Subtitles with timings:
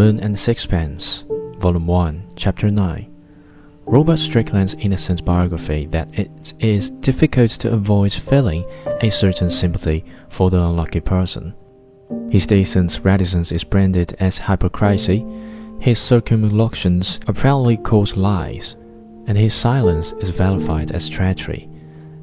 [0.00, 1.24] and Sixpence,
[1.58, 3.14] Volume 1, Chapter 9.
[3.84, 8.64] Robert Strickland's innocent biography that it is difficult to avoid feeling
[9.02, 11.54] a certain sympathy for the unlucky person.
[12.30, 15.26] His decent reticence is branded as hypocrisy,
[15.80, 18.76] his circumlocutions are proudly called lies,
[19.26, 21.68] and his silence is vilified as treachery,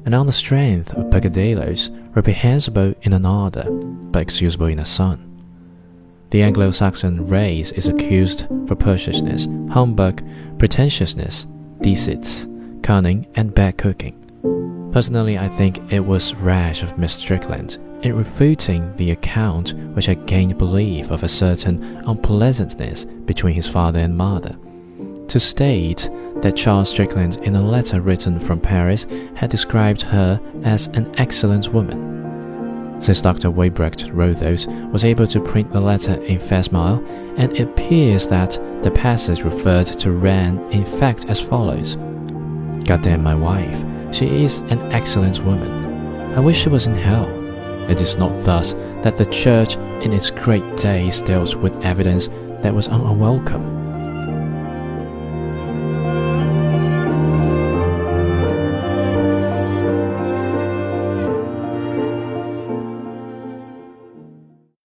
[0.04, 5.27] and on the strength of peccadilloes reprehensible in another, but excusable in a son.
[6.30, 10.22] The Anglo Saxon race is accused for preciousness, humbug,
[10.58, 11.46] pretentiousness,
[11.80, 12.46] deceits,
[12.82, 14.14] cunning, and bad cooking.
[14.92, 20.26] Personally, I think it was rash of Miss Strickland in refuting the account which had
[20.26, 24.54] gained belief of a certain unpleasantness between his father and mother.
[25.28, 26.10] To state
[26.42, 31.72] that Charles Strickland, in a letter written from Paris, had described her as an excellent
[31.72, 32.17] woman
[32.98, 33.50] since Dr.
[33.50, 37.04] Weitbrecht-Rotholz, was able to print the letter in facsimile,
[37.36, 41.96] and it appears that the passage referred to ran in fact as follows
[42.84, 46.34] Goddamn my wife, she is an excellent woman.
[46.34, 47.28] I wish she was in hell.
[47.90, 52.28] It is not thus that the Church in its great days dealt with evidence
[52.62, 53.77] that was unwelcome.